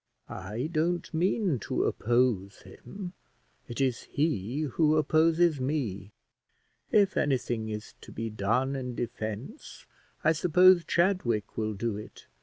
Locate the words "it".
3.67-3.79, 11.97-12.25